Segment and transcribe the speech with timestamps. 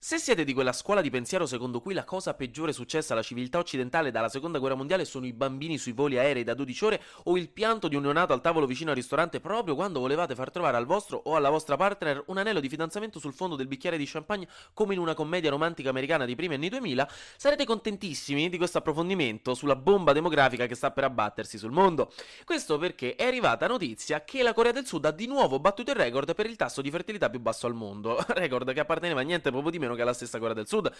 [0.00, 3.58] Se siete di quella scuola di pensiero secondo cui la cosa peggiore successa alla civiltà
[3.58, 7.36] occidentale dalla seconda guerra mondiale sono i bambini sui voli aerei da 12 ore o
[7.36, 10.76] il pianto di un neonato al tavolo vicino al ristorante proprio quando volevate far trovare
[10.76, 14.06] al vostro o alla vostra partner un anello di fidanzamento sul fondo del bicchiere di
[14.06, 18.78] champagne come in una commedia romantica americana di primi anni 2000, sarete contentissimi di questo
[18.78, 22.12] approfondimento sulla bomba demografica che sta per abbattersi sul mondo.
[22.44, 25.96] Questo perché è arrivata notizia che la Corea del Sud ha di nuovo battuto il
[25.96, 29.50] record per il tasso di fertilità più basso al mondo, record che apparteneva a niente
[29.50, 30.90] proprio di meno che alla stessa Corea del Sud.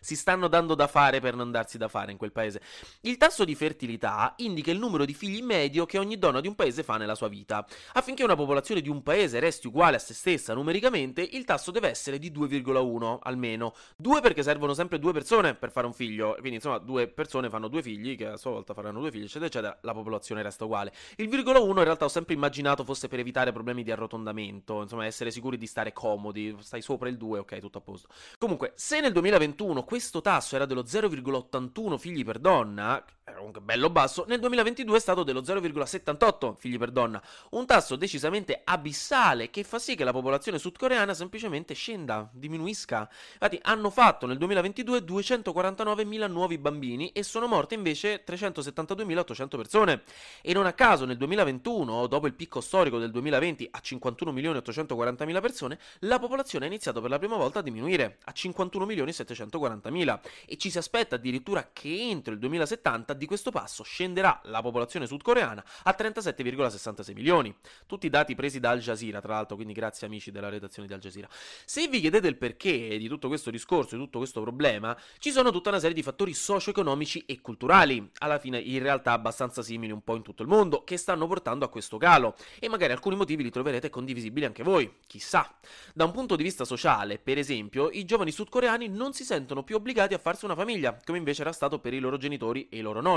[0.00, 2.60] Si stanno dando da fare per non darsi da fare in quel paese.
[3.02, 6.54] Il tasso di fertilità indica il numero di figli medio che ogni donna di un
[6.54, 7.66] paese fa nella sua vita.
[7.94, 11.88] Affinché una popolazione di un paese resti uguale a se stessa numericamente, il tasso deve
[11.88, 13.74] essere di 2,1 almeno.
[13.96, 17.68] Due perché servono sempre due persone per fare un figlio, quindi insomma due persone fanno
[17.68, 20.92] due figli, che a sua volta faranno due figli, eccetera, eccetera, la popolazione resta uguale.
[21.16, 25.04] Il virgola 1 in realtà ho sempre immaginato fosse per evitare problemi di arrotondamento, insomma
[25.04, 28.08] essere sicuri di stare comodi, stai sopra il 2, ok, tutto a posto.
[28.38, 33.90] Comunque, se nel 2021 questo tasso era dello 0,81 figli per donna, era comunque bello
[33.90, 39.64] basso, nel 2022 è stato dello 0,78 figli per donna, un tasso decisamente abissale che
[39.64, 43.08] fa sì che la popolazione sudcoreana semplicemente scenda, diminuisca.
[43.34, 50.02] Infatti hanno fatto nel 2022 249.000 nuovi bambini e sono morte invece 372.800 persone.
[50.42, 55.78] E non a caso nel 2021, dopo il picco storico del 2020 a 51.840.000 persone,
[56.00, 60.78] la popolazione ha iniziato per la prima volta a diminuire a 51.740.000 e ci si
[60.78, 67.12] aspetta addirittura che entro il 2070 di questo passo scenderà la popolazione sudcoreana a 37,66
[67.12, 67.54] milioni.
[67.86, 71.00] Tutti dati presi da Al Jazeera, tra l'altro, quindi grazie amici della redazione di Al
[71.00, 71.28] Jazeera.
[71.66, 75.50] Se vi chiedete il perché di tutto questo discorso, di tutto questo problema, ci sono
[75.50, 80.02] tutta una serie di fattori socio-economici e culturali, alla fine in realtà abbastanza simili un
[80.02, 83.42] po' in tutto il mondo, che stanno portando a questo calo e magari alcuni motivi
[83.42, 85.52] li troverete condivisibili anche voi, chissà.
[85.92, 89.76] Da un punto di vista sociale, per esempio, i giovani sudcoreani non si sentono più
[89.76, 92.80] obbligati a farsi una famiglia, come invece era stato per i loro genitori e i
[92.80, 93.07] loro nonni.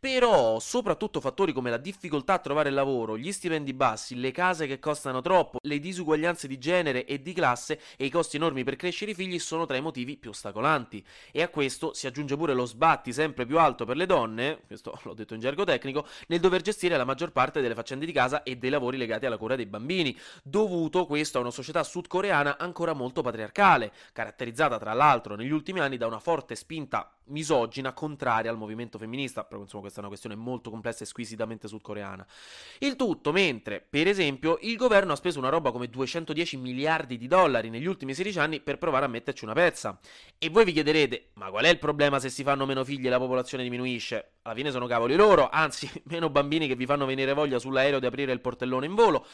[0.00, 4.78] Però, soprattutto fattori come la difficoltà a trovare lavoro, gli stipendi bassi, le case che
[4.78, 9.10] costano troppo, le disuguaglianze di genere e di classe e i costi enormi per crescere
[9.10, 11.04] i figli sono tra i motivi più ostacolanti.
[11.32, 14.96] E a questo si aggiunge pure lo sbatti sempre più alto per le donne, questo
[15.02, 18.44] l'ho detto in gergo tecnico, nel dover gestire la maggior parte delle faccende di casa
[18.44, 22.92] e dei lavori legati alla cura dei bambini, dovuto questo a una società sudcoreana ancora
[22.92, 28.56] molto patriarcale, caratterizzata tra l'altro negli ultimi anni da una forte spinta misogina contraria al
[28.56, 32.26] movimento femminista, però insomma questa è una questione molto complessa e squisitamente sudcoreana.
[32.78, 37.26] Il tutto mentre, per esempio, il governo ha speso una roba come 210 miliardi di
[37.26, 39.98] dollari negli ultimi 16 anni per provare a metterci una pezza.
[40.38, 43.10] E voi vi chiederete, ma qual è il problema se si fanno meno figli e
[43.10, 44.32] la popolazione diminuisce?
[44.42, 48.06] Alla fine sono cavoli loro, anzi, meno bambini che vi fanno venire voglia sull'aereo di
[48.06, 49.26] aprire il portellone in volo.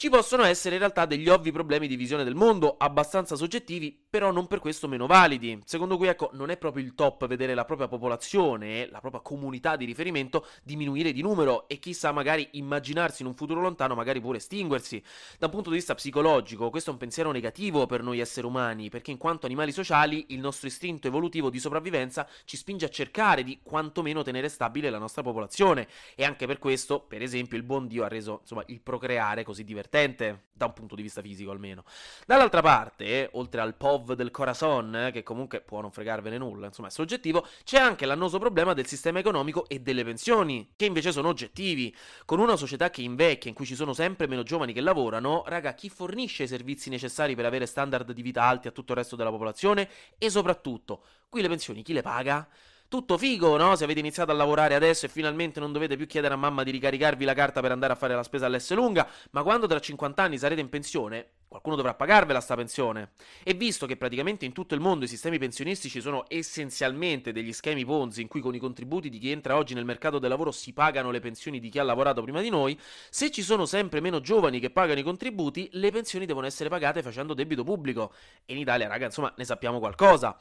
[0.00, 4.30] Ci possono essere in realtà degli ovvi problemi di visione del mondo, abbastanza soggettivi, però
[4.30, 5.60] non per questo meno validi.
[5.66, 9.76] Secondo cui, ecco, non è proprio il top vedere la propria popolazione, la propria comunità
[9.76, 14.38] di riferimento diminuire di numero e chissà magari immaginarsi in un futuro lontano magari pure
[14.38, 15.02] estinguersi.
[15.38, 18.88] Da un punto di vista psicologico, questo è un pensiero negativo per noi esseri umani,
[18.88, 23.42] perché in quanto animali sociali il nostro istinto evolutivo di sopravvivenza ci spinge a cercare
[23.42, 27.86] di quantomeno tenere stabile la nostra popolazione e anche per questo, per esempio, il buon
[27.86, 31.50] Dio ha reso, insomma, il procreare così divertente divertente, da un punto di vista fisico
[31.50, 31.84] almeno.
[32.26, 36.90] Dall'altra parte, oltre al POV del Corazon, che comunque può non fregarvene nulla, insomma è
[36.90, 41.94] soggettivo, c'è anche l'annoso problema del sistema economico e delle pensioni, che invece sono oggettivi.
[42.24, 45.74] Con una società che invecchia, in cui ci sono sempre meno giovani che lavorano, raga,
[45.74, 49.16] chi fornisce i servizi necessari per avere standard di vita alti a tutto il resto
[49.16, 49.88] della popolazione?
[50.18, 52.48] E soprattutto, qui le pensioni chi le paga?
[52.90, 53.76] Tutto figo, no?
[53.76, 56.72] Se avete iniziato a lavorare adesso e finalmente non dovete più chiedere a mamma di
[56.72, 60.20] ricaricarvi la carta per andare a fare la spesa all'S lunga, ma quando tra 50
[60.20, 63.10] anni sarete in pensione, qualcuno dovrà pagarvela sta pensione.
[63.42, 67.84] E visto che praticamente in tutto il mondo i sistemi pensionistici sono essenzialmente degli schemi
[67.84, 70.72] Ponzi in cui con i contributi di chi entra oggi nel mercato del lavoro si
[70.72, 72.78] pagano le pensioni di chi ha lavorato prima di noi,
[73.10, 77.02] se ci sono sempre meno giovani che pagano i contributi, le pensioni devono essere pagate
[77.02, 78.12] facendo debito pubblico.
[78.46, 80.38] E in Italia, raga, insomma, ne sappiamo qualcosa.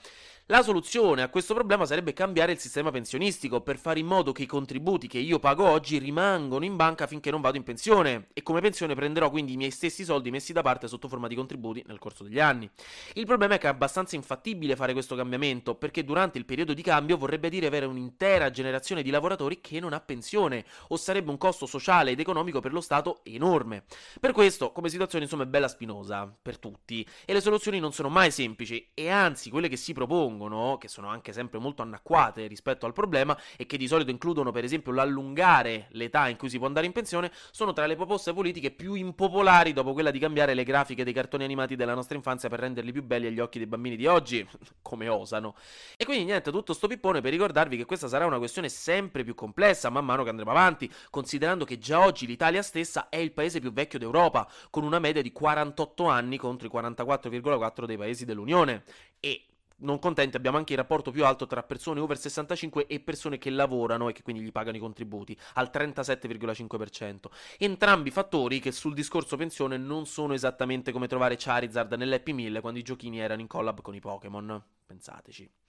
[0.52, 4.42] La soluzione a questo problema sarebbe cambiare il sistema pensionistico per fare in modo che
[4.42, 8.42] i contributi che io pago oggi rimangono in banca finché non vado in pensione e
[8.42, 11.36] come pensione prenderò quindi i miei stessi soldi messi da parte sotto sotto forma di
[11.36, 12.70] contributi nel corso degli anni.
[13.14, 16.82] Il problema è che è abbastanza infattibile fare questo cambiamento, perché durante il periodo di
[16.82, 21.38] cambio vorrebbe dire avere un'intera generazione di lavoratori che non ha pensione, o sarebbe un
[21.38, 23.84] costo sociale ed economico per lo Stato enorme.
[24.20, 28.10] Per questo, come situazione insomma è bella spinosa, per tutti, e le soluzioni non sono
[28.10, 32.86] mai semplici, e anzi quelle che si propongono, che sono anche sempre molto anacquate rispetto
[32.86, 36.68] al problema, e che di solito includono per esempio l'allungare l'età in cui si può
[36.68, 40.64] andare in pensione, sono tra le proposte politiche più impopolari dopo quella di cambiare le
[40.64, 43.96] grafiche dei cartoni animati della nostra infanzia per renderli più belli agli occhi dei bambini
[43.96, 44.48] di oggi,
[44.82, 45.56] come osano.
[45.98, 49.36] E quindi niente, tutto sto pippone per ricordarvi che questa sarà una questione sempre più
[49.36, 53.60] complessa man mano che andremo avanti, considerando che già oggi l'Italia stessa è il paese
[53.60, 58.84] più vecchio d'Europa, con una media di 48 anni contro i 44,4 dei paesi dell'Unione.
[59.20, 59.49] E
[59.80, 63.50] non contenti abbiamo anche il rapporto più alto tra persone over 65 e persone che
[63.50, 67.26] lavorano e che quindi gli pagano i contributi, al 37,5%.
[67.58, 72.80] Entrambi fattori che sul discorso pensione non sono esattamente come trovare Charizard nell'Happy Mill quando
[72.80, 74.62] i giochini erano in collab con i Pokémon.
[74.86, 75.69] Pensateci.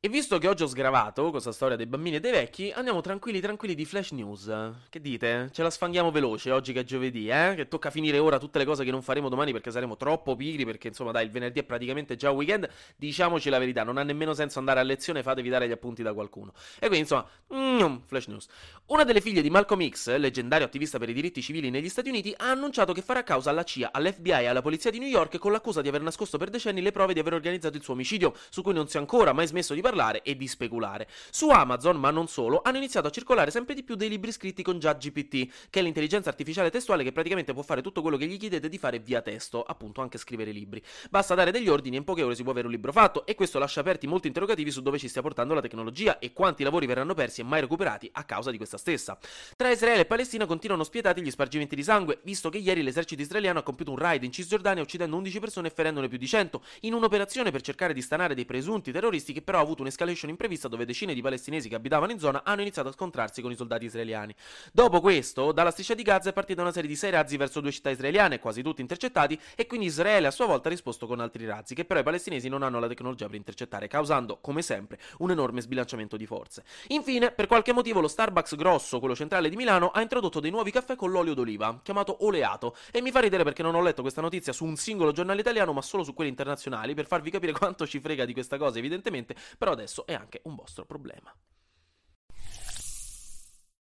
[0.00, 3.40] E visto che oggi ho sgravato questa storia dei bambini e dei vecchi, andiamo tranquilli
[3.40, 4.48] tranquilli di flash news.
[4.88, 5.50] Che dite?
[5.52, 7.54] Ce la sfanghiamo veloce oggi che è giovedì, eh?
[7.56, 10.64] Che tocca finire ora tutte le cose che non faremo domani perché saremo troppo pigri,
[10.64, 12.68] perché insomma dai, il venerdì è praticamente già weekend.
[12.94, 16.14] Diciamoci la verità, non ha nemmeno senso andare a lezione, fatevi dare gli appunti da
[16.14, 16.52] qualcuno.
[16.76, 18.46] E quindi insomma, mm, flash news.
[18.86, 22.32] Una delle figlie di Malcolm X, leggendario attivista per i diritti civili negli Stati Uniti,
[22.36, 25.50] ha annunciato che farà causa alla CIA, all'FBI e alla polizia di New York con
[25.50, 28.62] l'accusa di aver nascosto per decenni le prove di aver organizzato il suo omicidio, su
[28.62, 29.86] cui non si è ancora mai smesso di parlare
[30.22, 31.08] e di speculare.
[31.30, 34.62] Su Amazon, ma non solo, hanno iniziato a circolare sempre di più dei libri scritti
[34.62, 38.36] con ChatGPT, che è l'intelligenza artificiale testuale che praticamente può fare tutto quello che gli
[38.36, 40.82] chiedete di fare via testo, appunto anche scrivere libri.
[41.10, 43.34] Basta dare degli ordini e in poche ore si può avere un libro fatto e
[43.34, 46.86] questo lascia aperti molti interrogativi su dove ci stia portando la tecnologia e quanti lavori
[46.86, 49.18] verranno persi e mai recuperati a causa di questa stessa.
[49.56, 53.60] Tra Israele e Palestina continuano spietati gli spargimenti di sangue, visto che ieri l'esercito israeliano
[53.60, 56.94] ha compiuto un raid in Cisgiordania uccidendo 11 persone e ferendone più di 100, in
[56.94, 60.68] un'operazione per cercare di stanare dei presunti terroristi che però ha avuto un'escalation imprevista vista
[60.68, 63.84] dove decine di palestinesi che abitavano in zona hanno iniziato a scontrarsi con i soldati
[63.84, 64.34] israeliani.
[64.72, 67.70] Dopo questo, dalla striscia di Gaza è partita una serie di sei razzi verso due
[67.70, 71.46] città israeliane, quasi tutti intercettati, e quindi Israele a sua volta ha risposto con altri
[71.46, 75.30] razzi, che però i palestinesi non hanno la tecnologia per intercettare, causando, come sempre, un
[75.30, 76.64] enorme sbilanciamento di forze.
[76.88, 80.70] Infine, per qualche motivo, lo Starbucks grosso, quello centrale di Milano, ha introdotto dei nuovi
[80.70, 84.20] caffè con l'olio d'oliva, chiamato oleato, e mi fa ridere perché non ho letto questa
[84.20, 87.86] notizia su un singolo giornale italiano, ma solo su quelli internazionali, per farvi capire quanto
[87.86, 91.34] ci frega di questa cosa, evidentemente, però adesso è anche un vostro problema.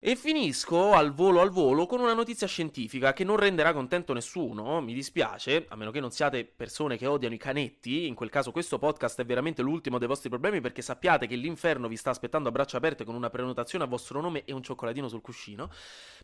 [0.04, 4.80] E finisco al volo al volo con una notizia scientifica che non renderà contento nessuno,
[4.80, 8.50] mi dispiace, a meno che non siate persone che odiano i canetti, in quel caso
[8.50, 12.48] questo podcast è veramente l'ultimo dei vostri problemi perché sappiate che l'inferno vi sta aspettando
[12.48, 15.70] a braccia aperte con una prenotazione a vostro nome e un cioccolatino sul cuscino,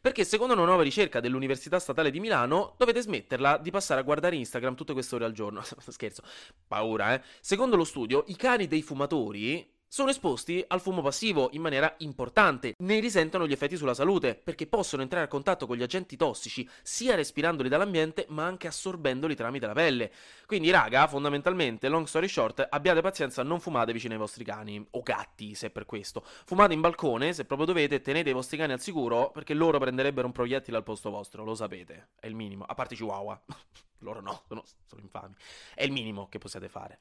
[0.02, 4.34] perché secondo una nuova ricerca dell'Università Statale di Milano dovete smetterla di passare a guardare
[4.34, 5.62] Instagram tutte queste ore al giorno.
[5.86, 6.24] Scherzo,
[6.66, 7.22] paura, eh.
[7.38, 12.74] Secondo lo studio, i cani dei fumatori sono esposti al fumo passivo in maniera importante,
[12.78, 16.68] ne risentono gli effetti sulla salute, perché possono entrare a contatto con gli agenti tossici
[16.82, 20.12] sia respirandoli dall'ambiente ma anche assorbendoli tramite la pelle.
[20.44, 25.02] Quindi raga, fondamentalmente, long story short, abbiate pazienza, non fumate vicino ai vostri cani, o
[25.02, 26.22] gatti se per questo.
[26.22, 30.26] Fumate in balcone, se proprio dovete, tenete i vostri cani al sicuro, perché loro prenderebbero
[30.26, 33.40] un proiettile al posto vostro, lo sapete, è il minimo, a parte Chihuahua.
[34.00, 35.34] loro no, sono, sono infami.
[35.74, 37.00] È il minimo che possiate fare.